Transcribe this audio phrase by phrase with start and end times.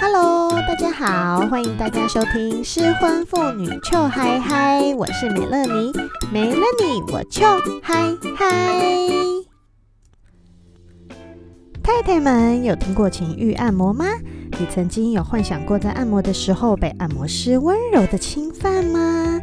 [0.00, 5.92] Hello，大家好，欢迎大家收听失婚妇女臭嗨嗨我是美乐妮，
[6.32, 9.44] 没了你我 Chill High High。
[11.82, 14.04] 太太们有听过情欲按摩吗？
[14.60, 19.40] 你曾经有幻想过在按摩的时候被按摩师温柔的侵犯吗？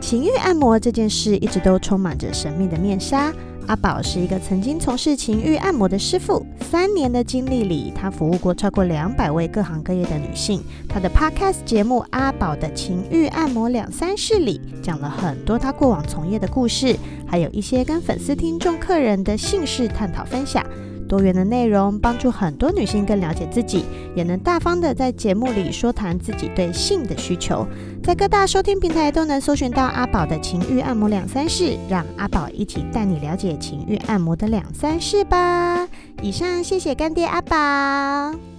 [0.00, 3.32] 情欲按摩这件事一直都充满着神秘的面纱。
[3.66, 10.62] 阿宝是一个曾经从事情欲按摩的师傅，三年的经历里，他服务过超过两百位各行各业的女性。
[10.88, 16.96] 他的 Podcast 节目《阿宝的情欲按摩两三事》里，讲了很多他过往从业的故事，
[17.26, 20.64] 还有一些跟粉丝、听众、客人的姓氏探讨分享。
[21.08, 27.66] 多元的内容帮助很多女性更了解自己，也能大方的在节目里说谈自己对性的需求。
[28.02, 35.88] 在各大收听平台都能搜寻到阿宝的情欲按摩两三事，让阿宝一起带你了解情欲按摩的两三事吧。
[36.22, 38.55] 以上，谢谢干爹阿宝。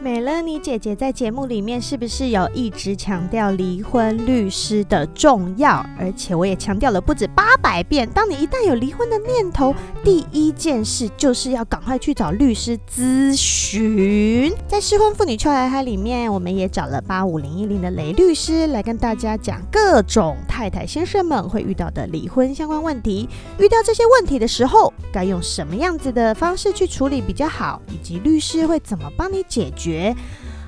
[0.00, 5.84] 美乐妮姐姐在节目里面是不是有一直强调离婚律师的重要？
[5.98, 9.74] 而且我也强调了不止八百遍，当你一旦有离婚的念头，
[10.04, 14.52] 第一件事就是要赶快去找律师咨询。
[14.68, 23.28] 在失婚妇女 Chill High High 里面，我们也找了八五零一零的雷律师来跟大家讲各种太太先生们会遇到的离婚相关问题。
[23.58, 29.87] 遇到这些问题的时候，该用什么样子的方式去处理比较好，以及律师会怎么帮你解决？
[29.88, 30.14] 学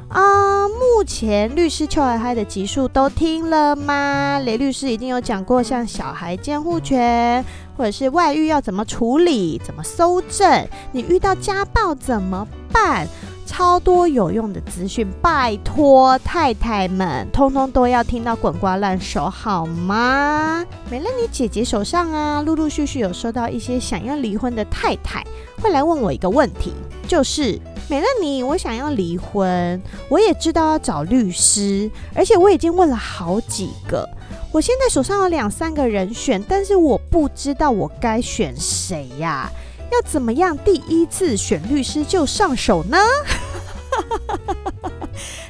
[0.08, 0.66] 啊！
[0.68, 4.40] 目前律师邱海海的集数都听了吗？
[4.44, 7.44] 雷律师已经有讲过，像小孩监护权，
[7.76, 13.06] 或者是外遇要怎么处理，怎么搜证，你遇到家暴怎么办？
[13.46, 20.64] 超多有用的资讯，拜托太太们，通通都要听到滚瓜烂熟，好吗？
[20.88, 25.24] 美乐你姐姐手上啊，陆陆续续有收到一些想要离婚的太太，
[25.60, 26.72] 会来问我一个问题，
[27.06, 27.60] 就是。
[27.90, 34.08] 美乐你，我想要离婚，我也知道要找律师，而且我已经问了好几个。
[34.52, 39.50] 我现在手上有两三个人选，但是我不知道我该选谁呀？
[39.90, 42.96] 要怎么样第一次选律师就上手呢？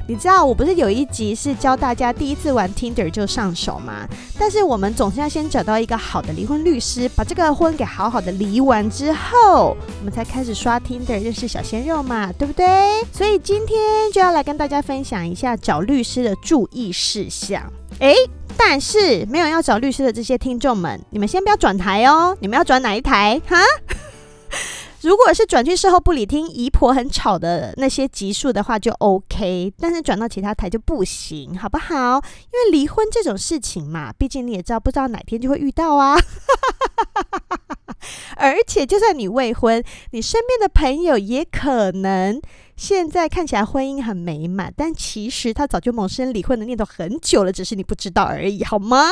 [0.06, 4.08] 你知道我不是有一集是教大家第一次玩 Tinder 就上手吗？
[4.38, 12.66] 但是我们总是要先找到一个好的离婚律师，把这个婚给好好的离完之后，我们才开始刷 Tinder 认识小鲜肉嘛，对不对？
[13.12, 13.78] 所以今天
[14.12, 17.62] 就要来跟大家分享一下找律师的注意事项。
[18.00, 18.14] 诶，
[18.56, 23.40] 但是没有要找律师的这些听众们，你们先不要转台哦，你们要转哪一台？
[23.46, 23.58] 哈？
[25.02, 32.16] 如果是转去事后不理听姨婆很吵的那些集数的话就 OK，但是转到其他台就不行，好不好？
[32.16, 36.16] 因为离婚这种事情嘛，毕竟你也知道，不知道哪天就会遇到啊。
[38.36, 42.40] 而且就算你未婚，你身边的朋友也可能。
[42.80, 49.10] 现在看起来婚姻很美满，但其实他早就萌生离婚的念头很久了，只是你不知道而已，好吗？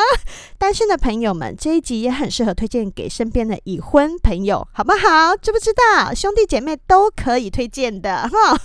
[0.57, 5.37] 单身的朋友们，这一集也很适合推荐给身边的已婚朋友，好不好？
[5.37, 6.15] 知不知道？
[6.15, 8.59] 兄弟姐妹都可以推荐的哈。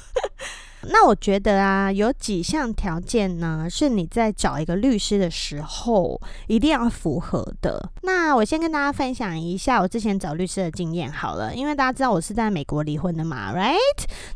[0.90, 7.90] 那我觉得啊，有几项条件呢，是你在找一个律师的时候一定要符合的。
[8.02, 13.78] 那我先跟大家分享一下我之前找律师的经验好了，因为大家知道我是在美国离婚的嘛，right？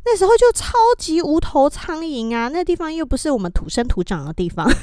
[0.05, 4.67] 那时候就超级无头苍蝇啊，那地方又不是我们土生土长的地方。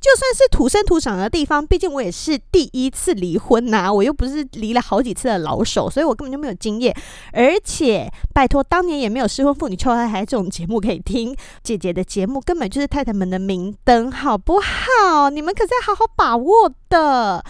[0.00, 6.94] 就算是土生土长的地方，毕竟我也是第一次离婚呐、我又不是离了好几次的老手，所以我根本就没有经验。
[7.32, 15.30] 而且拜托，当年也没有失婚妇女敲开孩子种节目可以听，姐姐的节目根本就是太太们的明灯，好不好？
[15.30, 17.44] 你们可是要好好把握的。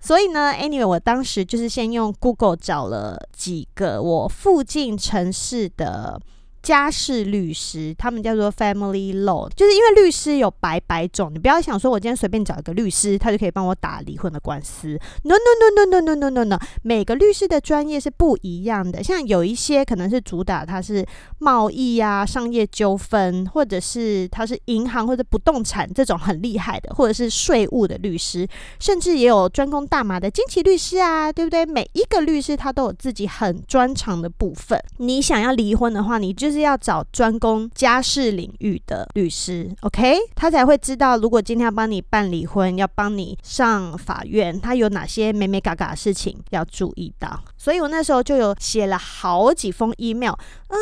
[0.00, 6.20] 所以呢，anyway，我当时就是先用 Google 找了几个我附近城市的。
[6.64, 14.98] 家事律师，他们叫做 Family Law，就是因为律师有百百种，你不要想说我今天随便找一个律师，他就可以帮我打离婚的官司。
[15.24, 19.02] No no no no no no no no no，每个律师的专业是不一样的。
[19.02, 21.04] 像有一些可能是主打他是
[21.38, 28.48] 贸易啊、商业纠纷，或者是他是银行或者不动产这种很厉害的，或者是税务的律师，
[28.80, 31.66] 甚至也有专攻大麻的经期律师啊，对不对？
[31.66, 34.82] 每一个律师他都有自己很专长的部分。
[34.96, 36.53] 你想要离婚的话，你就。
[36.54, 47.42] 是要找专攻家事领域的律师，OK，他才会知道，如果今天要帮你办离婚，要帮你上法院，他有哪些美美嘎嘎的事情要注意到。
[47.58, 50.76] 所以我那时候就有写了好几封 email，啊，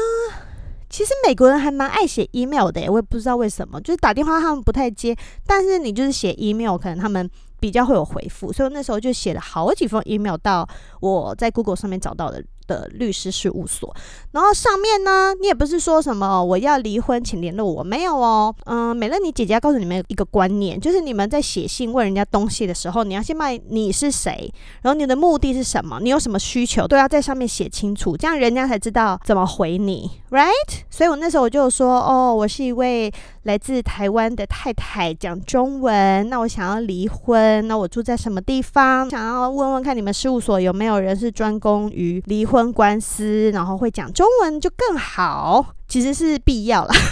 [0.91, 5.17] 其实美国人还蛮爱写 email 的，我也不知道为什么，就是打电话他们不太接，
[5.47, 7.29] 但是你就是写 email，可能他们。
[7.63, 10.69] 比较会有回复，所以那时候就写了好几封 email 到
[11.01, 13.95] 我在 Google 上面找到的的律师事务所。
[14.33, 18.55] 然后上面呢，你也不是说什么我要离婚，请联络我，没有哦。
[18.65, 30.51] 嗯，美乐你姐姐要告诉你们一个观念，就是你们在写信问人家东西的时候，你要先问你是谁，然后你的目的是什么，你有什么需求，都要在上面写清楚，这样人家才知道怎么回你，right？
[30.91, 33.13] 所以我那时候我就说，哦，我是一位
[33.45, 39.09] 来自台湾的太太，讲中文，那我想要离婚，那我住在什么地方？
[39.11, 46.95] 想要问问看你们事务所有没有人是专攻于离婚婚官司，然后会讲中文就更好，其实是必要啦。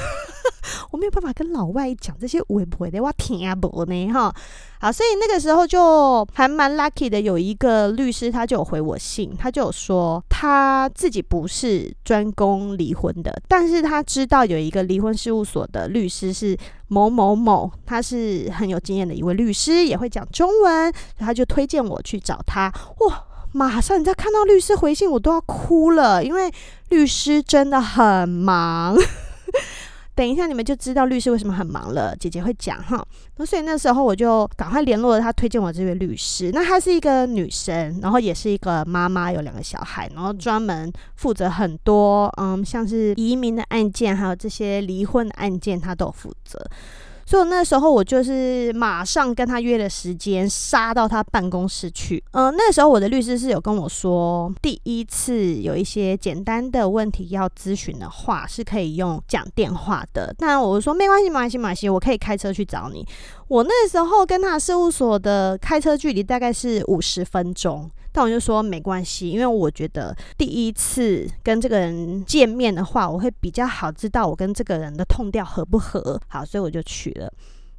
[0.90, 4.32] 我没有办法跟老外讲这些有的没的，我听不呢哈。
[4.80, 16.56] 好，所以那个时候就还蛮 lucky 的，有一个律师他就有回我信，他就有说他自己不是专攻离婚的，但是他知道有一个离婚事务所的律师是
[16.88, 22.72] 某某某，他是很有经验的一位律师，也会讲中文，他就推荐我去找他。
[23.00, 26.50] 哇，马上你再看到律师回信，我都要哭了，因为
[26.90, 28.96] 律师真的很忙。
[30.12, 32.14] 等一下，你们就知道律师为什么很忙了。
[32.14, 33.02] 姐姐会讲哈。
[33.36, 36.50] 那所以那时候我就赶快联络了他，推荐我这位律师。
[36.52, 46.62] 那她是一个女生，然后也是一个妈妈，有两个小孩，然后专门负责很多嗯，像是移民的案件，还有这些离婚的案件，她都负责。
[47.30, 52.20] 所以那时候我就是马上跟他约了时间，杀到他办公室去。
[52.32, 60.34] 嗯、那时候我的律师是有跟我说，第一次有一些简单的问题要咨询的话，是可以用讲电话的。
[60.40, 63.06] 那我说没关系，没关系，没关系，我可以开车去找你。
[63.46, 67.88] 我那时候跟他事务所的开车距离大概是五十分钟。
[68.12, 76.20] 但我就说没关系，因为我觉得第一次跟这个人见面的话，我会比较好知道我跟这个人的痛调合不合。
[76.28, 77.32] 好，所以我就去了。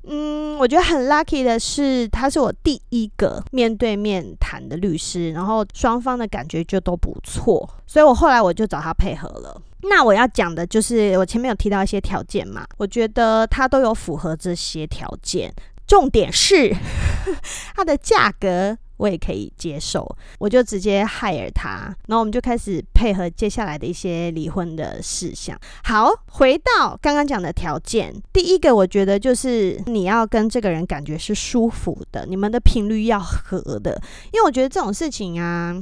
[0.04, 9.62] 嗯，我觉得很 lucky 的是，他是我第一个面对面谈的律师，然后双方的感觉就都不错，所以我后来我就找他配合了。
[9.84, 15.54] 那我要讲的就是我前面有提到一些条件嘛，我觉得他都有符合这些条件，
[15.86, 16.76] 重点是
[17.76, 18.78] 他的价格。
[19.02, 20.08] 我也可以接受，
[20.38, 25.60] 我就直接 hire 他，然后我们就开始配合接下来的一些离婚的事项。
[25.84, 34.00] 好，回到刚刚讲的条件，第一个我觉得就是你要跟这个人感觉是舒服的，你们的频率要合的，
[34.32, 35.76] 因为我觉得这种事情啊。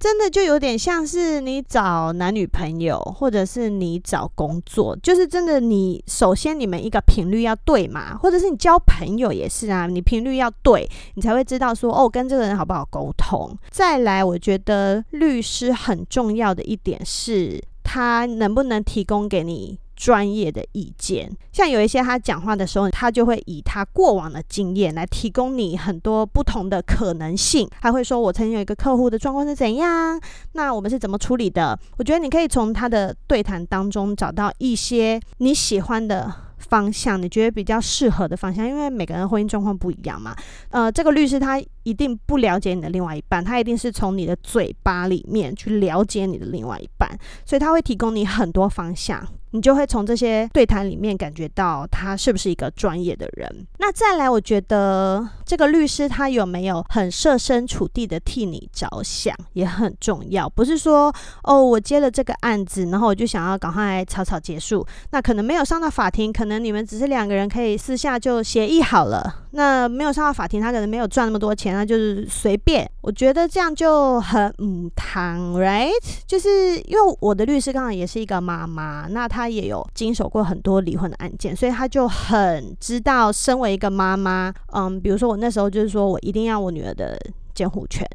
[0.00, 13.54] 真的就有点像是你找男女朋友，或者是你找工作，就是真的你首先你们一个频率要对嘛，或者是你交朋友也是啊，你频率要对，你才会知道说哦，跟这个人好不好沟通。
[13.70, 19.78] 再来，我觉得律师很重要的一点是，他能不能提供给你。
[20.00, 27.68] 专业的意见，像有一些他讲话的时候，他就会以他过往的经验来提供你很多不同的可能性。
[27.82, 30.18] 他会说：“我曾经有一个客户的状况是怎样，
[30.52, 40.34] 那我们是怎么处理的？”我觉得你可以从他的对谈当中找到一些你喜欢的方向，你觉得比较适合的方向，因为每个人婚姻状况不一样嘛。
[40.70, 47.08] 呃，这个律师他一定不了解你的另外一半，他一定是从你的嘴巴里面去了解你的另外一半，
[47.44, 49.26] 所以他会提供你很多方向。
[49.52, 53.66] 你就会从这些对谈里面感觉到他是不是一个专业的人。
[53.78, 60.48] 那再来，我觉得这个律师他有没有很设身处地的替你着想也很重要。
[60.48, 61.12] 不是说
[61.42, 64.86] 哦，我接了这个案子，然后我就想要赶快草草结束。
[65.10, 69.46] 那可能没有上到法庭，可能你们只是两个人可以私下就协议好了。
[69.52, 72.88] 那没有上到法庭，他可能没有赚那么多钱，那就是随便。
[73.00, 75.90] 我觉得这样就很母汤，right？
[76.26, 87.18] 就是因为我的律师刚好也是一个妈妈，那他也有经手过很多离婚的案件，所以他就很知道身为一个妈妈，嗯，比如说我那时候就是说我一定要我女儿的
[87.52, 88.06] 监护权，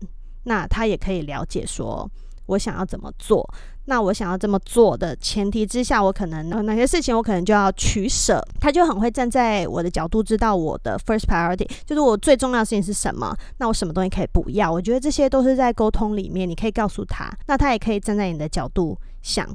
[0.44, 2.10] 那他也可以了解说
[2.46, 3.46] 我想要怎么做。
[3.86, 8.44] 那我想要这么做的前提之下，我可能哪些事情我可能就要取舍。
[8.60, 13.36] 他就很会站在我的角度，知道我的 first priority，就是我最重要的事情是什么。
[13.58, 14.72] 那我什么东西可以不要？
[14.72, 19.48] 我觉得这些都是在沟通里面，你可以告诉他，那他也可以站在你的角度想，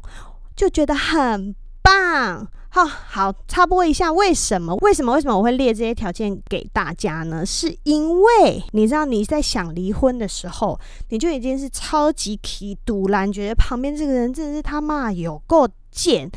[0.54, 1.54] 就觉得很
[1.90, 2.48] 棒。
[2.72, 4.76] 好好插播一下，为什么？
[4.76, 5.14] 为什么？
[5.14, 7.44] 为什么我会列这些条件给大家呢？
[7.44, 10.78] 是因为你知道你在想离婚的时候，
[11.08, 16.30] 你就已经是超级气赌烂，觉得旁边这个人真的是他妈有够贱，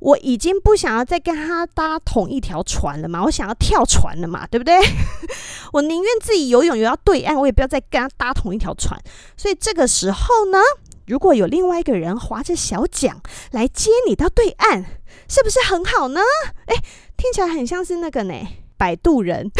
[0.00, 4.78] 我已经不想要再跟他搭同一条船了嘛，我想要跳船了嘛，对不对？
[5.72, 9.00] 我宁愿自己游泳游到对岸，我也不要再跟他搭同一条船。
[9.38, 10.58] 所以这个时候呢，
[11.06, 13.22] 如果有另外一个人划着小桨
[13.52, 14.84] 来接你到对岸。
[15.26, 16.20] 是不是很好呢？
[16.66, 16.76] 诶，
[17.16, 18.34] 听起来很像是那个呢，
[18.76, 19.50] 摆渡人。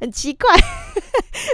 [0.00, 0.48] 很奇怪，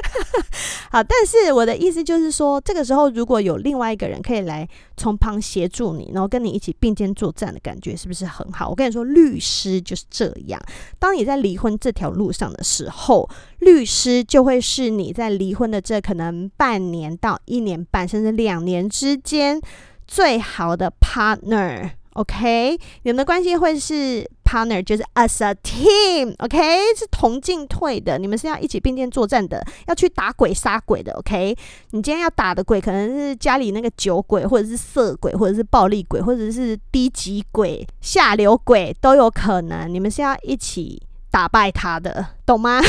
[0.91, 8.69] 好，但是我的意思就是说，这个时候如果有另外一个人可以来从旁协助你，然后跟你一起并肩作战的感觉，是不是很好？
[8.69, 10.61] 我跟你说，律师就是这样。
[10.99, 19.61] 当你在离婚这条路上的时候，律师就会是你在离婚的这可能半年到一年半，甚至两年之间
[20.09, 21.91] 最好的 partner。
[22.15, 26.59] OK，你们的关系会是 partner，就是 as a team，OK，
[26.97, 31.55] 是同进退的，你们是要一起并肩作战的，要去打鬼杀鬼的，OK。
[31.93, 41.01] 你今天要打的鬼可能是家里那个酒鬼，或者是色鬼，或者是暴力鬼，或者是低级鬼、下流鬼都有可能，你们是要一起
[41.31, 42.81] 打败他的，懂吗？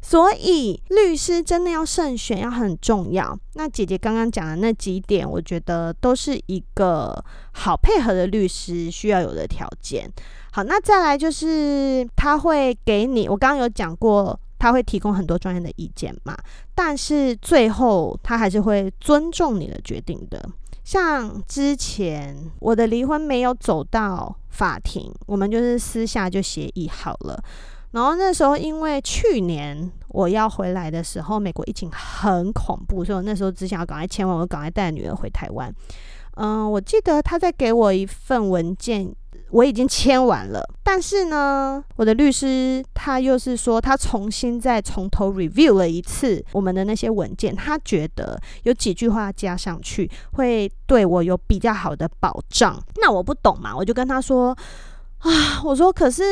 [0.00, 3.38] 所以律师真的要慎选，要很重要。
[3.54, 7.22] 那姐姐刚刚讲的那几点，我觉得都是一个
[7.52, 10.10] 好配合的律师需要有的条件。
[10.50, 16.34] 好，那再来就是他会给你，我刚刚有讲过，他会提供很多专业的意见嘛，
[16.74, 20.42] 但是最后他还是会尊重你的决定的。
[20.84, 27.40] 像之前我的离婚没有走到法庭，我们就是私下就协议好了。
[27.92, 35.72] 然后那时候，因为去年我要回来的时候，美国疫情很恐怖，所以我那时候只想要赶快签完，我赶快带女儿回台湾。
[36.34, 39.14] 嗯，我记得他在给我一份文件，
[39.50, 52.78] 我已经签完了，但是呢，我的律师他又是说，他重新再从头 review 了一次我们的那些文件，他觉得有几句话加上去会对我有比较好的保障。
[52.96, 54.56] 那我不懂嘛，我就跟他说。
[55.18, 56.22] 啊，我说，可是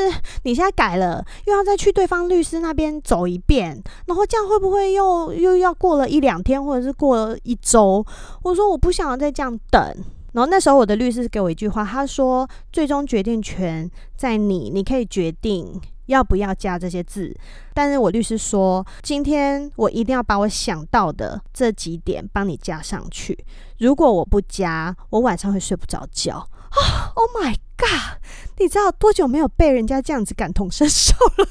[0.44, 8.06] 你现在改了，又要再去对方律师那边走一遍，然后这样会不会又又要过了一两天，或者是过了一周？
[8.44, 9.92] 我说我不想要再这样等。
[10.36, 17.34] 然后那时候我的律师给我一句话，他说：“最终决定权在你，你可以决定要不要加这些字。”
[17.72, 23.46] 但是我律师说：“今天我一定要把我想到的这几点帮你加上去。
[23.78, 28.18] 如果我不加，我晚上会睡不着觉。”啊，Oh my God！
[28.58, 31.46] 你知道多久没有被人家这样子感同身受了？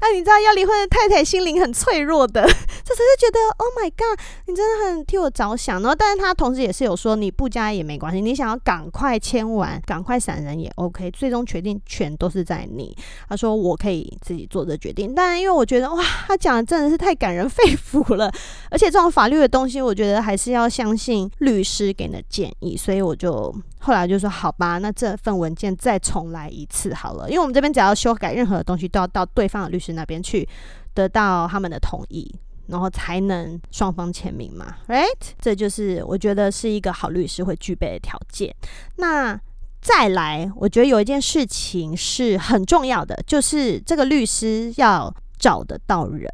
[0.00, 4.18] 哎， 你知道要离婚的太太心灵很脆弱的， 这只是觉得 Oh my God！
[4.46, 5.80] 你真的很替我着想。
[5.80, 12.94] 然后，但是他同时也是有说，你不加也没关系，你想要赶快签完，赶快闪人也 OK，最终决定权都是在你。
[13.30, 18.30] 他说我可以自己做这决定，但因为我觉得哇，他讲的真的是太感人肺腑了，
[18.70, 23.54] 而且这种法律的东西，我觉得还是要相信律师给你的建议，所以我就。
[23.80, 30.46] 后来就说好吧，那这份文件再重来一次好了，因为我们这边只要修改任何的东西，都要到对方的律师那边去
[30.94, 32.34] 得到他们的同意，
[32.66, 35.06] 然后才能双方签名嘛，right？
[35.40, 38.54] 这就是我觉得是一个好律师会具备的条件。
[38.96, 39.40] 那
[39.80, 46.28] 再来，我觉得有一件事情是很重要的，就是这个律师要找得到人，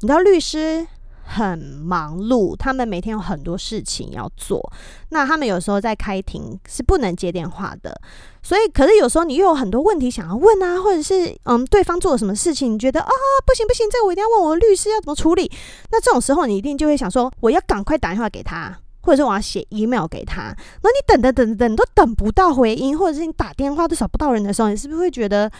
[0.00, 0.86] 你知道律师。
[1.26, 4.60] 很忙碌，他们每天有很多事情要做。
[5.08, 7.98] 那他们有时候在开庭是不能接电话的，
[8.42, 13.10] 所以可是有时候你又有很多问题想要问啊，或者是嗯，对方做了什么事情，你觉得啊
[13.46, 15.50] 不行不行，这个我一定要问我律师要怎么处理。
[15.90, 20.54] 那这种时候你一定就会想说，我要赶快打电话给他，或者是我要写 email 给他。
[20.82, 25.50] 那你等等等等都等不到回音，或者是你打电话都找不到人的时候，你是不是会觉得？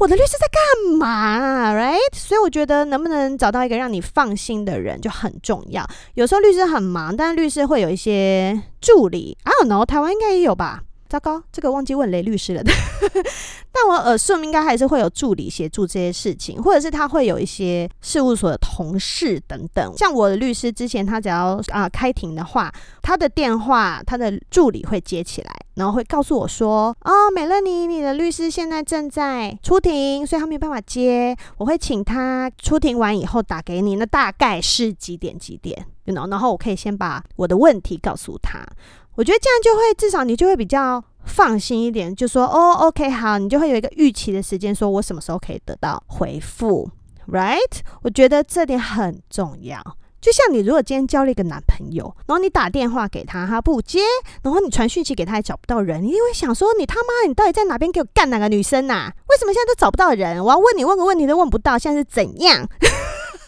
[0.00, 2.16] 我的律师在干嘛？Right？
[2.16, 5.86] 所以我觉得能不能找到一个让你放心的人就很重要。
[6.14, 9.36] 有时候律师很忙，但律师会有一些助理。
[9.44, 10.84] I don't know，台湾应该也有吧？
[11.10, 12.62] 糟糕，这个忘记问雷律师了。
[13.72, 19.92] 但我耳顺应该还是会有助理协助这些事情，或者是他会有一些事务所的同事等等。
[19.96, 31.36] 像我的律师之前，他只要啊、开庭的话，他的电话他的助理会接起来，然后会告诉我说：“哦，美乐妮，你的律师现在正在出庭，所以他没有办法接。
[31.56, 38.64] 我会请他出庭完以后打给你，那大概是几点几点？You know, 然后我可以先把我的问题告诉他。”
[39.20, 46.88] 我觉得这样就会至少你就会比较放心一点，就说哦，OK，好，你就会有一个预期的时间，说我什么时候可以得到回复
[47.30, 47.80] ，right？
[48.02, 49.78] 我觉得这点很重要。
[50.22, 54.00] 就像你如果今天交了一个男朋友，然后你打电话给他，他不接，
[54.42, 59.12] 然后你传讯息给他也找不到人，你一定会想说你他妈，你到底在哪边给我干哪个女生呐、啊？
[59.28, 60.42] 为什么现在都找不到人？
[60.42, 62.66] 我要问你问个问题都问不到，现在是怎样？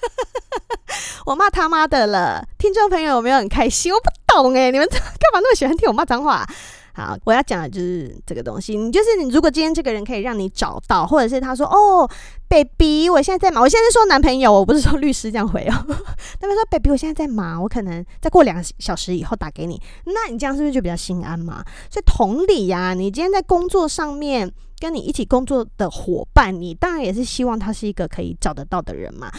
[1.27, 3.93] 我骂他妈的了，听众朋友有没有很开心？
[3.93, 5.01] 我不懂诶，你们干
[5.33, 6.47] 嘛那么喜欢听我骂脏话？
[6.95, 8.77] 好，我要讲的就是这个东西。
[8.77, 12.07] 你就是你，如果今天这个人可以让你找到，或者是他说哦
[12.49, 13.63] ，baby，我现在在忙。
[13.63, 15.73] 我现在是说男朋友，我不是说律师这样回哦。
[16.39, 19.81] 他们说 baby，我现在在忙，我可能再过两小时以后打给你。
[20.05, 21.65] 那你这样是不是就比较心安嘛？
[21.89, 24.53] 所以同理呀，你今天在工作上面。
[24.83, 29.31] 跟你一起工作的伙伴，你当然也是希望他是一个可以找得到的人嘛。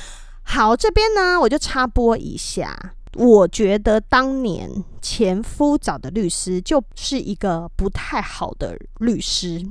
[0.44, 2.94] 好，这边呢，我就插播一下。
[3.16, 4.68] 我觉得当年
[5.00, 9.62] 前夫找的律师就是一个不太好的律师，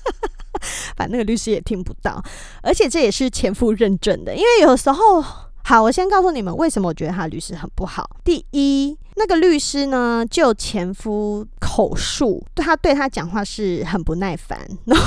[0.96, 2.20] 反正那个律师也听不到，
[2.62, 4.34] 而且这也是前夫认证的。
[4.34, 5.24] 因为有时候，
[5.62, 8.10] 好，我先告诉你们为什么我觉得他律师很不好。
[8.24, 14.58] 第一，那个律师呢，就前夫口述，他对他讲话是很不耐烦。
[14.84, 15.04] 然后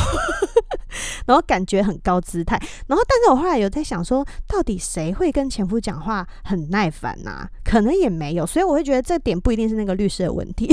[1.25, 10.67] 然后感觉很高姿态，然后但是我后来有在想说，到底谁会跟前夫讲话很耐烦呐、可能也没有，所以我会觉得这点不一定是那个律师的问题。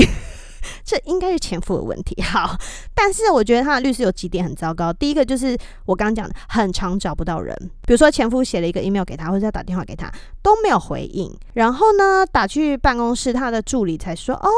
[0.83, 2.21] 这应该是前夫的问题。
[2.21, 2.55] 好，
[2.93, 4.91] 但是我觉得他的律师有几点很糟糕。
[4.93, 7.55] 第一个就是我刚刚讲的，很常找不到人。
[7.85, 10.11] 比如说前夫写了一个 email 给他，或者要打电话给他，
[10.41, 11.31] 都没有回应。
[11.53, 14.49] 然后呢，打去办公室，他的助理才说：“哦，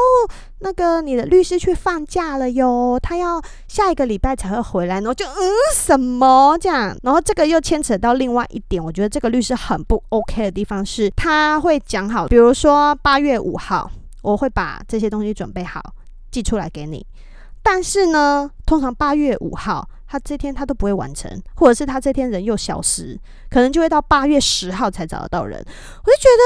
[0.58, 6.96] 那个你的律师去放假了哟，他要下一个礼拜才会回来。”然后就嗯什么这样？
[7.02, 13.90] 然后这个又牵扯到另外一点，我觉得这个律师很不 OK 的地方是，他会讲好，比如说八月五号。
[14.22, 15.94] 我会把这些东西准备好，
[16.30, 17.06] 寄出来给你。
[17.62, 23.16] 但是呢，通常八月五号，他这天他都不会完成，或者是他这天人又消失，
[23.50, 25.64] 可能就会到八月十号才找得到人。
[26.04, 26.42] 我就觉得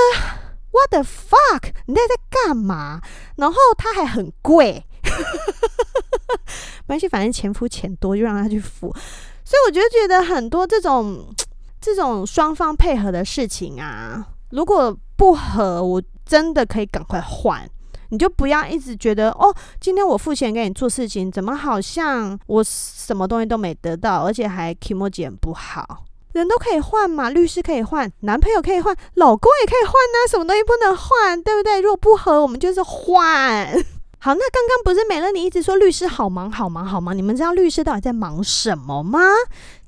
[0.72, 1.72] ，What the fuck？
[1.86, 3.00] 你在在干嘛？
[3.36, 4.84] 然后他还很贵，
[6.86, 8.94] 没关系，反正前夫钱多，就让他去付。
[9.42, 11.34] 所以我就觉得很多这种
[11.80, 16.02] 这种双方配合的事情啊，如果不合，我。
[16.26, 17.66] 真的可以赶快换，
[18.10, 26.04] 你就不要一直觉得哦，今天我付钱给你做事情，怎么好像我什么东西都没得到，而且还 kimoji 不好。
[26.32, 31.80] 人都可以换嘛，律师可以换，男朋友可以换，老公也可以换呢、什么东西不能换，对不对？
[31.80, 33.66] 如果不合，我们就是换。
[34.18, 39.20] 好，那刚刚不是美乐你一直说律师好忙好忙好忙，你们知道律师到底在忙什么吗？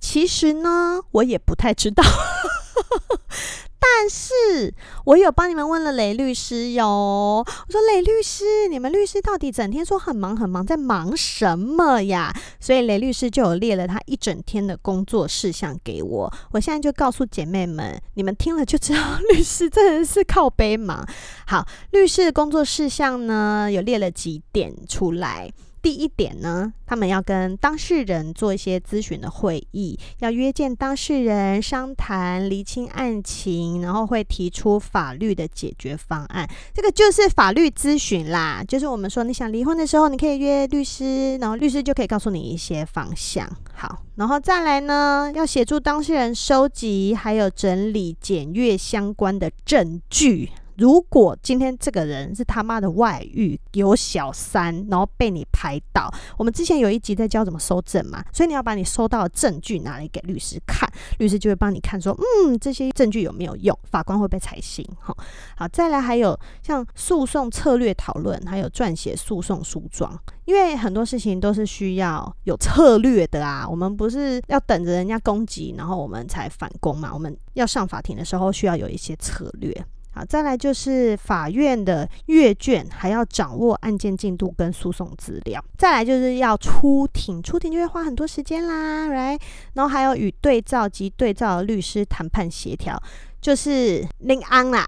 [0.01, 2.03] 其实呢，我也不太知道。
[3.81, 12.35] 但是我有帮你们问了雷律师哟，我说雷律师，你们律师到底整天说很忙很忙，在忙什么呀？
[12.61, 21.07] 所以雷律师就有列了他一整天的工作事项给我，我现在就告诉姐妹们，你们听了就知道律师真的是靠背忙。
[21.47, 25.51] 好，律师的工作事项呢，有列了几点出来。
[25.81, 36.49] 第一点呢，他们要跟当事人做一些咨询的会议，要约见当事人商谈厘清案情，然后会提出法律的解决方案。
[36.75, 43.49] 这个就是法律咨询啦，就是我们说你想离婚的时候，你可以约律师，然后律师就可以告诉你一些方向。
[43.73, 50.51] 好，然后再来呢，要协助当事人收集还有整理检阅相关的证据。
[50.79, 60.89] 如果今天这个人是他妈的外遇，有小三，然后被你拍到，我们之前有一集在教怎么收证嘛，所以你要把你收到的证据拿来给律师看，
[61.19, 64.87] 律师就会帮你看说，嗯，这些证据有没有用，法官会不会采信？
[65.01, 65.13] 哈，
[65.57, 79.85] 好，再来还有像诉讼策略讨论，还有撰写诉讼诉状，因为很多事情都是需要有策略的啊，我们不是要等着人家攻击，然后我们才反攻嘛，我们要上法庭的时候需要有一些策略。
[80.19, 85.65] 好，再来就是法院的阅卷，还要掌握案件进度跟诉讼资料。
[85.77, 89.41] 再来就是要出庭，出庭就会花很多时间啦，right？
[89.75, 93.01] 然后还有与对照及对照的律师谈判协调。
[93.41, 94.85] 就是林安啦，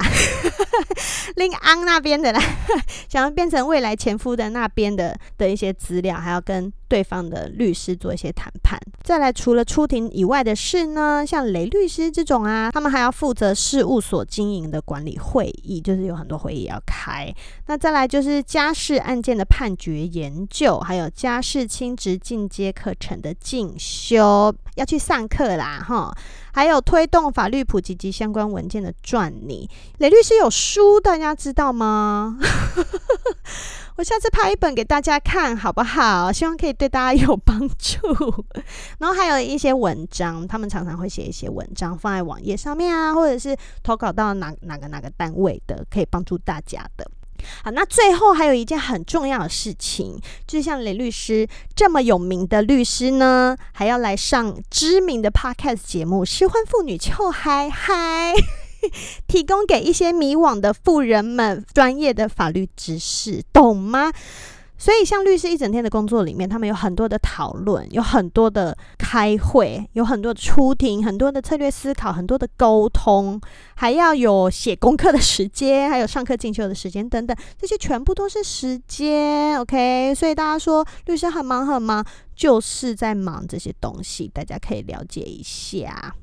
[1.37, 2.43] 林安那边的啦，
[3.09, 8.77] 想要变成未来前夫的那边的的一些资料，还要跟对方的律师做一些谈判。
[9.05, 17.33] 再来，除了出庭以外的事呢，像雷律师这种啊，他们还要负责事务所经营的管理会议，就是有很多会议要开。
[17.67, 26.13] 那再来就是家事案件的判决研究，还有家事亲职进阶课程的进修，要去上课啦，哈。
[26.53, 32.37] 还有推动法律普及及相关文件的撰拟，雷律师有书，大家知道吗？
[34.01, 36.33] 我下次拍一本给大家看，好不好？
[36.33, 38.47] 希望可以对大家有帮助。
[38.99, 47.07] 然后还有一些文章，他们常常会写一些文章放在网页上面啊，或者是投稿到哪哪个哪个单位的，可以帮助大家的。
[47.63, 58.33] 好，那最后还有一件很重要的事情，就像雷律师这么有名的律师呢，还要来上知名的 podcast 节目《失婚妇女糗嗨嗨》，
[59.27, 64.13] 提供给一些迷惘的富人们专业的法律知识，懂吗？
[64.83, 73.39] 所以，像律师一整天的工作里面，他们有很多的讨论，有很多的开会，有很多的出庭，很多的策略思考，很多的沟通，
[73.75, 79.61] 还要有写功课的时间，还有上课进修的时间等等，这些全部都是时间。
[79.61, 82.03] OK，所以大家说律师很忙很忙，
[82.35, 86.15] 就是在忙这些东西，大家可以了解一下。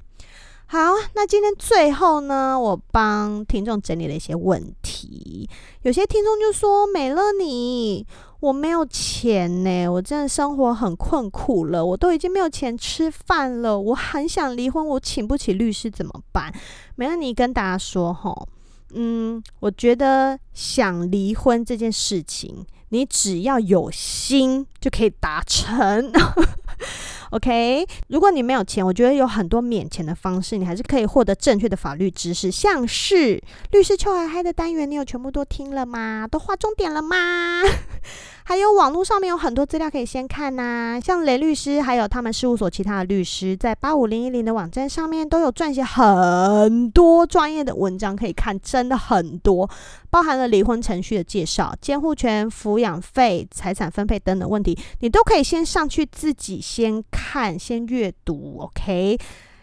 [0.70, 0.80] 好，
[1.16, 5.50] 那今天最后呢，我帮听众整理了一些问题。
[5.84, 8.06] 有些听众就说：“美乐你，
[8.42, 16.54] 我没有钱呢，我真的生活很困苦了，我都已经没有钱吃饭了，我很想离婚，我请不起律师怎么办？”
[16.96, 18.50] 美乐你跟大家说吼，
[18.94, 26.12] 嗯，我觉得想离婚这件事情，你只要有心就可以达成。
[27.32, 36.28] OK，如果你没有钱，我觉得有很多免钱的方式，你还是可以获得正确的法律知识，像是律师邱海嗨的单元，你有全部都听了吗？
[36.30, 37.62] 都划重点了吗？
[38.48, 49.70] 还有网络上面有很多资料可以先看呐、像雷律师还有他们事务所其他的律师，在八五零一零的网站上面都有撰写很多专业的文章可以看，真的很多，
[50.10, 59.18] 包含了离婚程序的介绍、监护权、抚养费、财产分配等等问题，你都可以先上去自己先看、先阅读，OK。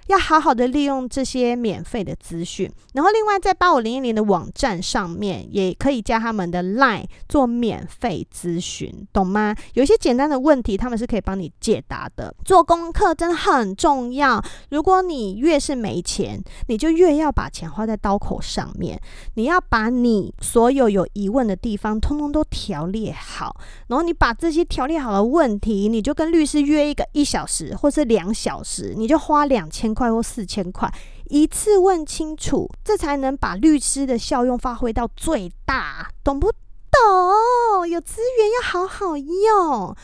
[0.06, 9.54] 要好好的利用这些免费的资讯，然后另外在八五零一零的网站上面也可以加他们的 Line 做免费咨询，懂吗？
[9.74, 12.34] 有一些简单的问题，他们是可以帮你解答的。
[12.44, 19.00] 做功课真的很重要，如果你越是没钱，你就越要把钱花在刀口上面。
[19.34, 23.56] 你要把你所有有疑问的地方，通通都条列好，
[23.88, 30.92] 然后你把这些条列好的问题，你就跟律师约一个一小时或是两小时，你就花两千块或四千块，
[31.28, 37.88] 一次问清楚，这才能把律师的效用发挥到最大，懂不懂？
[37.88, 39.96] 有资源要好好用。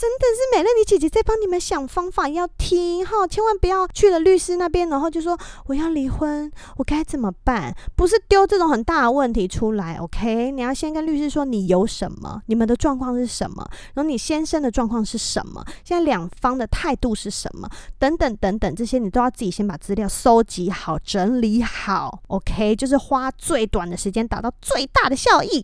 [0.00, 7.76] 真的是美乐妮姐姐在帮你们想方法，要听哈，千万不要去了律师那边，然后就说我要离婚，我该怎么办？
[7.94, 10.52] 不是丢这种很大的问题出来，OK？
[10.52, 22.74] 你要先跟律师说你有什么，你们的状况是什么，然后你先生的状况是什么，现在两方的态度是什么，等等等等，这些你都要自己先把资料收集好、整理好，OK？
[22.74, 25.62] 就是花最短的时间达到最大的效益。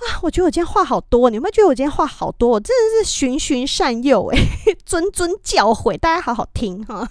[0.00, 2.50] 啊，我觉得我今天话好多，你有没有觉得我今天话好多？
[2.50, 4.38] 我真的是循循善诱，诶，
[4.88, 7.08] 谆谆教诲，大家好好听哈。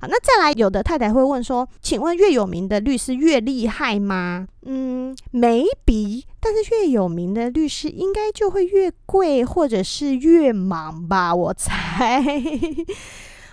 [0.00, 4.46] 好，那再来，有的太太会问说，请问越有名的律师越厉害吗？
[4.64, 11.34] 嗯没比但是越有名的律师应该就会越贵，或者是越忙吧？
[11.34, 12.24] 我猜。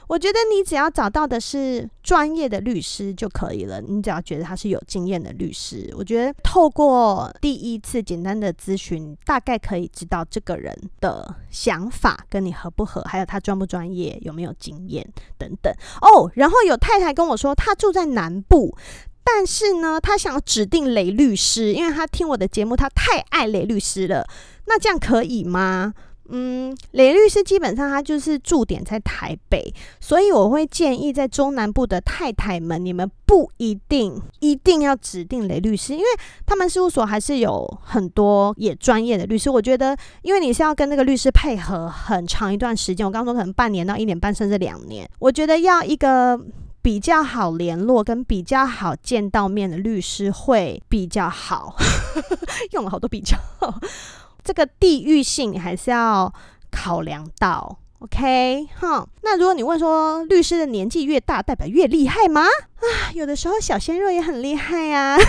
[0.07, 3.81] 我觉得你只要找到的是专业的律师就可以了。
[3.81, 15.05] 你只要觉得他是有经验的律师，我觉得透过第一次简单的咨询，大概可以知道这个人的想法跟你合不合，还有他专不专业，有没有经验
[15.37, 15.73] 等等。
[16.01, 18.77] 哦，然后有太太跟我说，她住在南部，
[19.25, 24.25] 但是呢，她想指定雷律师，因为她听我的节目，她太爱雷律师了。
[24.67, 25.93] 那这样可以吗？
[26.29, 36.05] 嗯，雷律师基本上他就是驻点在台北，所以我会建议在中南部的太太们，你们不一定一定要指定雷律师，因为
[36.45, 39.49] 他们事务所还是有很多也专业的律师。
[39.49, 46.39] 我觉得，因为你是要跟那个律师配合很长一段时间，我刚刚说可能半年到一年半，甚至两年，我觉得要一个
[46.81, 51.75] 比较好联络跟比较好见到面的律师会比较好，
[52.71, 53.37] 用了好多比较。
[54.47, 56.33] 这个地域性你还是要
[56.71, 59.05] 考量到，OK，哈。
[59.21, 62.43] 那如果你问说律师的年纪越大代表越厉害吗？
[62.43, 65.19] 啊， 有的时候小鲜肉也很厉害呀、啊。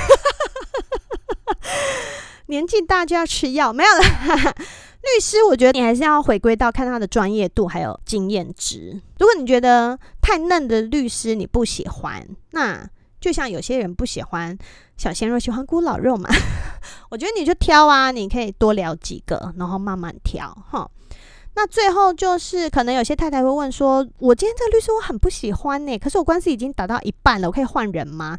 [2.47, 4.55] 年纪大就要吃药，没有了。
[5.03, 9.03] 律师，我觉得你还是要回归到看他的专业度还有经验值。
[9.19, 12.89] 如果你觉得太嫩的律师你不喜欢，那
[13.21, 14.57] 就像有些人不喜欢
[14.97, 16.29] 小鲜肉，喜欢孤老肉嘛。
[17.11, 20.91] 我觉得你就挑啊，你可以多聊几个，然后慢慢挑哈。
[21.55, 28.39] 那最后就是，可能有些太太会问说：“我今天这个律师我很不喜欢呢，可是我官司已经打到一半了，我可以换人吗？”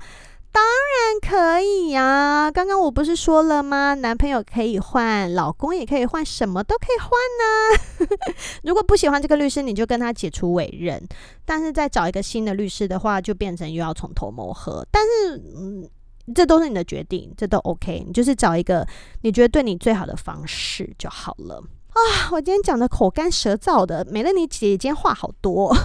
[0.52, 2.50] 当然可以呀。
[2.52, 3.94] 刚刚我不是说了吗？
[3.94, 7.10] 男朋友可以换，老公也可以换，什么都可以换
[7.40, 8.26] 呢。
[8.64, 11.02] 如果不喜欢这个律师，你就跟他解除委任，
[11.46, 14.86] 但是再找一个新的律师的话，就变成又要从头磨合。
[14.92, 15.90] 但是，嗯。
[16.36, 18.04] 这都是你的决定，这都 OK。
[18.06, 18.88] 你就是找一个
[19.24, 21.56] 你觉得对你最好的方式就好了
[21.90, 22.30] 啊！
[22.32, 25.76] 我今天讲的口干舌燥的，美乐妮姐姐今天话好多。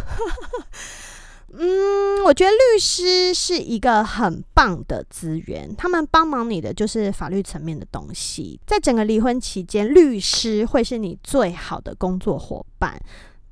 [1.57, 1.93] 嗯，
[2.24, 8.58] 我觉得律师是一个很棒的资源，他们帮忙你的就是法律层面的东西。
[8.66, 12.98] 在整个离婚期间，律师会是你最好的工作伙伴。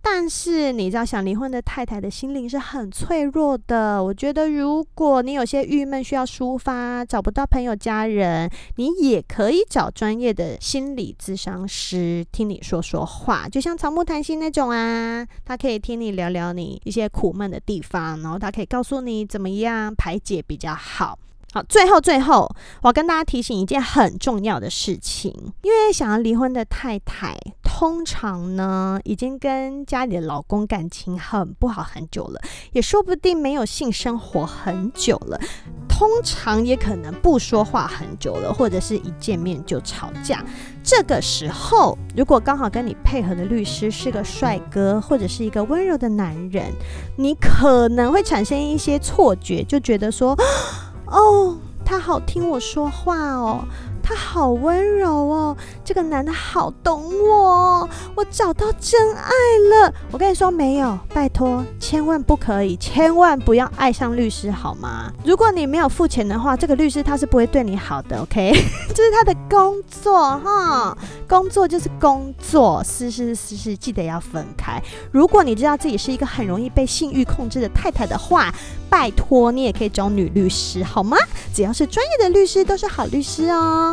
[0.04, 4.02] 但是你知道，想离婚的太太的心灵是很脆弱的。
[4.02, 15.26] 我觉得，如果你有些郁闷需要抒发，找不到朋友家人，你也可以找专业的心理咨商师听你说说话，就像草木谈心那种啊。
[15.44, 21.18] 他可以听你聊聊你一些苦闷的地方，然后他可以告诉你怎么样排解比较好。
[21.54, 32.40] 好，最后最后，我要跟大家提醒一件很重要的事情，因为想要离婚的太太，通常呢已经跟家里的老公感情很不好很久了，
[32.72, 35.38] 也说不定没有性生活很久了，
[35.86, 40.42] 通常也可能不说话很久了，或者是一见面就吵架。
[40.82, 46.72] 这个时候，如果刚好跟你配合的律师是个帅哥，或者是一个温柔的男人，
[47.18, 50.34] 你可能会产生一些错觉，就觉得说。
[51.12, 53.64] 哦，他好听我说话哦。
[54.02, 59.30] 他好温柔哦，这个男的好懂我，我找到真爱
[59.70, 59.94] 了。
[60.10, 65.12] 我跟你说没有，拜托，千万不可以，千万不要爱上律师好吗？
[65.24, 68.52] 如果你没有付钱的话，这个律师他是不会对你好的，OK？
[68.94, 70.96] 这是他的工作哈，
[71.28, 74.82] 工作就是工作，私事是私事，记得要分开。
[75.10, 78.52] 如果你知道自己是一个很容易被性欲控制的太太的话，
[78.90, 81.16] 拜托你也可以找女律师好吗？
[81.54, 83.91] 只要是专业的律师都是好律师哦。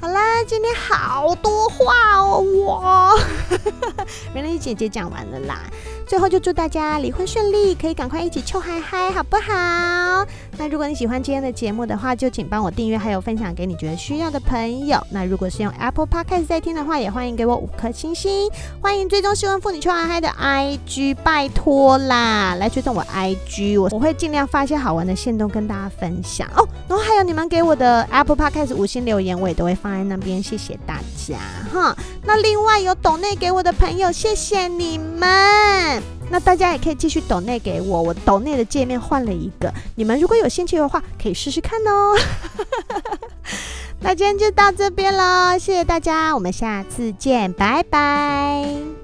[0.00, 3.14] 好啦，今天好多话哦，哇
[4.34, 5.62] 美丽姐姐讲完了啦。
[6.14, 10.24] 最后就祝大家离婚顺利，可以赶快一起臭嗨嗨，好不好？
[10.56, 15.04] 那如果你喜欢今天的节目的话，就请帮我订阅，还有分享给你觉得需要的朋友。
[15.10, 18.48] 那如果是用 Apple Podcast 在听的话，也欢迎给我五颗星星。
[18.80, 26.64] 欢迎追踪失婚妇女臭嗨嗨的 IG，拜托啦，来追踪我 IG，我我会尽量发一些好玩的限动跟大家分享哦。
[26.86, 31.38] 然后还有你们给我的 Apple Podcast 五星留言，我也都会放在那边，谢谢大家
[31.72, 31.96] 哈。
[32.22, 36.03] 那另外有懂内给我的朋友，谢谢你们。
[36.30, 42.16] 那大家也可以继续抖内给我，我抖内的界面换了一个，你们如果有兴趣的话，可以试试看哦。
[44.00, 49.03] 那今天就到这边喽，谢谢大家，我们下次见，拜拜。